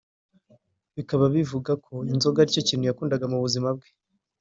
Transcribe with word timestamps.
bikaba 0.95 1.25
bivugwa 1.35 1.71
ko 1.85 1.93
inzoga 2.11 2.37
aricyo 2.41 2.61
kintu 2.67 2.85
yakundaga 2.89 3.25
mu 3.31 3.37
buzima 3.43 3.69
bwe 3.77 3.89